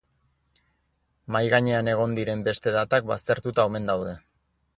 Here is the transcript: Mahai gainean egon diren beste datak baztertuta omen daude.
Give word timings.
Mahai 1.35 1.43
gainean 1.55 1.91
egon 1.93 2.17
diren 2.21 2.43
beste 2.49 2.75
datak 2.79 3.07
baztertuta 3.13 3.69
omen 3.73 3.89
daude. 3.93 4.19